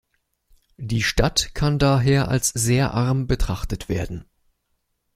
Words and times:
Die 0.79 1.03
Stadt 1.03 1.53
kann 1.53 1.77
daher 1.77 2.27
als 2.27 2.47
sehr 2.49 2.95
arm 2.95 3.27
betrachtet 3.27 3.87
werden. 3.87 4.25